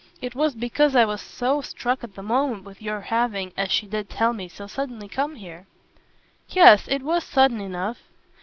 It 0.19 0.33
was 0.33 0.55
because 0.55 0.95
I 0.95 1.05
was 1.05 1.21
so 1.21 1.61
struck 1.61 2.03
at 2.03 2.15
the 2.15 2.23
moment 2.23 2.63
with 2.63 2.81
your 2.81 3.01
having, 3.01 3.53
as 3.55 3.69
she 3.71 3.85
did 3.85 4.09
tell 4.09 4.33
me, 4.33 4.47
so 4.47 4.65
suddenly 4.65 5.07
come 5.07 5.35
here." 5.35 5.67
"Yes, 6.49 6.87
it 6.87 7.03
was 7.03 7.23
sudden 7.23 7.61
enough." 7.61 7.99